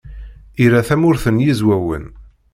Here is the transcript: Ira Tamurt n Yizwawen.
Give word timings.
Ira 0.63 0.81
Tamurt 0.87 1.25
n 1.29 1.43
Yizwawen. 1.45 2.05